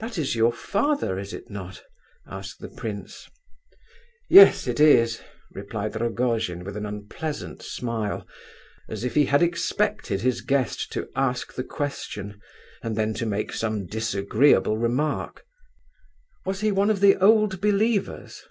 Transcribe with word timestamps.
"That 0.00 0.18
is 0.18 0.34
your 0.34 0.52
father, 0.52 1.16
is 1.16 1.32
it 1.32 1.48
not?" 1.48 1.84
asked 2.26 2.58
the 2.58 2.68
prince. 2.68 3.30
"Yes, 4.28 4.66
it 4.66 4.80
is," 4.80 5.20
replied 5.52 5.94
Rogojin 5.94 6.64
with 6.64 6.76
an 6.76 6.84
unpleasant 6.84 7.62
smile, 7.62 8.26
as 8.88 9.04
if 9.04 9.14
he 9.14 9.26
had 9.26 9.44
expected 9.44 10.22
his 10.22 10.40
guest 10.40 10.90
to 10.94 11.08
ask 11.14 11.54
the 11.54 11.62
question, 11.62 12.40
and 12.82 12.96
then 12.96 13.14
to 13.14 13.26
make 13.26 13.52
some 13.52 13.86
disagreeable 13.86 14.76
remark. 14.76 15.44
"Was 16.44 16.60
he 16.60 16.72
one 16.72 16.90
of 16.90 16.98
the 16.98 17.14
Old 17.22 17.60
Believers?" 17.60 18.42